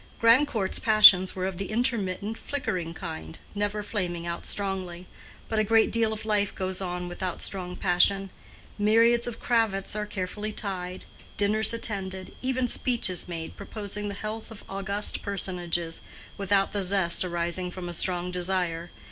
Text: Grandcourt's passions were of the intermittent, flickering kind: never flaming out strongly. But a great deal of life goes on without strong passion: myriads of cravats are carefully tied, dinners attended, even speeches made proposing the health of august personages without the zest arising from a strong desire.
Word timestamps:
Grandcourt's 0.19 0.79
passions 0.79 1.35
were 1.35 1.45
of 1.45 1.57
the 1.59 1.69
intermittent, 1.69 2.35
flickering 2.35 2.91
kind: 2.91 3.37
never 3.53 3.83
flaming 3.83 4.25
out 4.25 4.47
strongly. 4.47 5.05
But 5.47 5.59
a 5.59 5.63
great 5.63 5.91
deal 5.91 6.11
of 6.11 6.25
life 6.25 6.55
goes 6.55 6.81
on 6.81 7.07
without 7.07 7.39
strong 7.39 7.75
passion: 7.75 8.31
myriads 8.79 9.27
of 9.27 9.39
cravats 9.39 9.95
are 9.95 10.07
carefully 10.07 10.53
tied, 10.53 11.05
dinners 11.37 11.71
attended, 11.71 12.33
even 12.41 12.67
speeches 12.67 13.27
made 13.27 13.55
proposing 13.55 14.07
the 14.07 14.15
health 14.15 14.49
of 14.49 14.63
august 14.67 15.21
personages 15.21 16.01
without 16.35 16.71
the 16.71 16.81
zest 16.81 17.23
arising 17.23 17.69
from 17.69 17.87
a 17.87 17.93
strong 17.93 18.31
desire. 18.31 18.89